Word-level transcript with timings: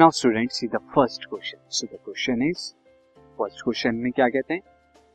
Now 0.00 0.10
student 0.10 0.50
see 0.50 0.66
the 0.66 0.76
first 0.94 1.24
question 1.24 1.58
so 1.68 1.86
the 1.86 1.98
question 2.04 2.42
is 2.42 2.62
first 3.38 3.62
question 3.64 3.94
में 3.94 4.10
क्या 4.12 4.26
कहते 4.28 4.54
हैं? 4.54 4.60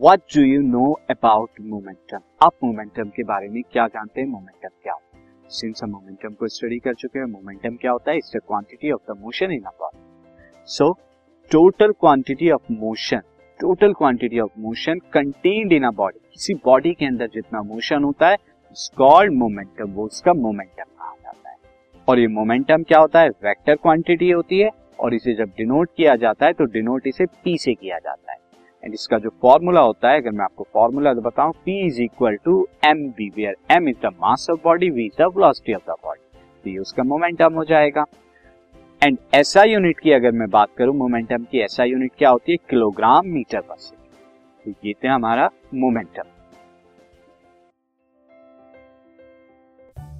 What 0.00 0.20
do 0.36 0.42
you 0.42 0.62
know 0.62 0.90
about 1.10 1.60
momentum 1.60 2.20
आप 2.42 2.52
momentum 2.64 3.08
के 3.08 3.22
बारे 3.24 3.48
में 3.48 3.62
क्या 3.72 3.86
जानते 3.86 4.20
हैं? 4.20 4.28
मोमेंटम 4.28 4.68
क्या 4.82 4.92
होता 4.92 5.18
है? 5.18 5.22
सिंस 5.50 5.82
हम 5.82 5.90
मोमेंटम 5.90 6.34
को 6.34 6.48
स्टडी 6.48 6.78
कर 6.78 6.94
चुके 6.94 7.18
हैं 7.18 7.26
मोमेंटम 7.26 7.76
क्या 7.76 7.92
होता 7.92 8.10
है? 8.10 8.16
It's 8.16 8.32
the 8.36 8.40
quantity 8.46 8.90
of 8.92 9.12
the 9.12 9.16
motion 9.20 9.52
in 9.52 9.62
a 9.62 9.72
body 9.80 10.64
so 10.68 10.92
total 11.50 11.92
quantity 12.00 12.50
of 12.50 12.72
motion 12.72 13.20
total 13.60 13.92
quantity 13.92 14.40
of 14.40 14.60
motion 14.60 14.98
contained 15.12 15.72
in 15.72 15.84
a 15.84 15.90
body 15.96 16.18
किसी 16.32 16.54
बॉडी 16.64 16.94
के 16.94 17.06
अंदर 17.06 17.28
जितना 17.34 17.62
मोशन 17.62 18.04
होता 18.04 18.28
है 18.28 18.34
इट्स 18.34 18.90
कॉल्ड 18.96 19.38
मोमेंटम 19.38 19.92
वो 19.92 20.06
उसका 20.06 20.32
मोमेंटम 20.32 20.93
और 22.08 22.18
ये 22.18 22.26
मोमेंटम 22.28 22.82
क्या 22.82 22.98
होता 22.98 23.20
है? 23.20 23.28
वेक्टर 23.28 23.74
क्वांटिटी 23.74 24.30
होती 24.30 24.58
है 24.58 24.70
और 25.00 25.14
इसे 25.14 25.34
जब 25.34 25.50
डिनोट 25.58 25.90
किया 25.96 26.16
जाता 26.16 26.46
है 26.46 26.52
तो 26.52 26.64
डिनोट 26.72 27.06
इसे 27.06 27.26
पी 27.26 27.56
से 27.58 27.74
किया 27.74 27.98
जाता 27.98 28.32
है। 28.32 28.38
एंड 28.82 28.94
इसका 28.94 29.18
जो 29.18 29.30
फॉर्मूला 29.42 29.80
होता 29.80 30.10
है, 30.10 30.20
अगर 30.20 30.30
मैं 30.30 30.44
आपको 30.44 30.66
फॉर्मूला 30.72 31.12
बताऊँ 31.20 31.52
P 31.64 31.78
is 31.86 32.00
equal 32.02 32.36
to 32.44 32.66
M 32.86 33.06
V 33.08 33.28
where 33.36 33.56
M 33.70 33.88
is 33.88 33.96
the 34.02 34.12
mass 34.22 34.46
of 34.50 34.60
body 34.64 34.90
V 34.90 35.06
is 35.06 35.22
the 35.22 35.30
velocity 35.36 35.74
of 35.74 35.90
the 35.90 35.94
body 36.04 36.38
तो 36.64 36.70
ये 36.70 36.78
उसका 36.78 37.02
मोमेंटम 37.04 37.54
हो 37.54 37.64
जाएगा। 37.64 38.04
एंड 39.02 39.18
ऐसा 39.34 39.62
यूनिट 39.62 39.98
की 40.00 40.12
अगर 40.12 40.32
मैं 40.32 40.48
बात 40.50 40.68
करूँ 40.78 40.94
मोमेंटम 40.96 41.44
की 41.44 41.60
ऐसा 41.60 41.84
यूनिट 41.84 42.12
क्या 42.18 42.30
होती 42.30 42.52
है? 42.52 42.58
किलोग्राम 42.70 43.26
मीटर 43.28 43.60
पर 43.60 43.76
सेकेंड 43.78 44.74
तो 44.74 44.88
ये 44.88 44.94
थे 45.04 45.08
हमारा 45.08 45.50
momentum 45.74 46.22